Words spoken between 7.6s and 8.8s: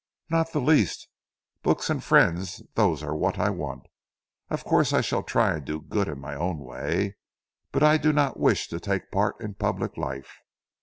but I do not wish to